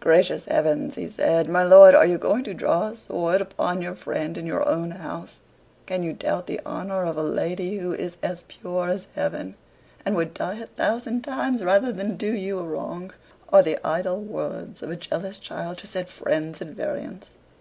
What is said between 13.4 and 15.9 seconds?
Are the idle words of a jealous child to